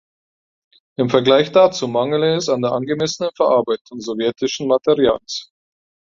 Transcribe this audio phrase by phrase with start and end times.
[0.97, 5.51] Im Vergleich dazu mangele es an der angemessenen Verarbeitung sowjetischen Materials.